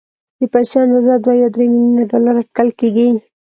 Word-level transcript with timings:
د 0.39 0.41
پيسو 0.53 0.75
اندازه 0.85 1.13
دوه 1.23 1.33
يا 1.41 1.47
درې 1.55 1.65
ميليونه 1.71 2.03
ډالر 2.11 2.35
اټکل 2.41 2.69
کېږي. 2.79 3.09